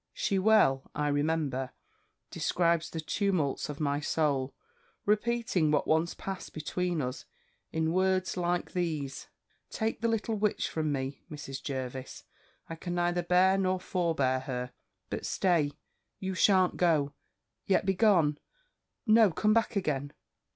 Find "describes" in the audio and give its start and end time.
2.31-2.89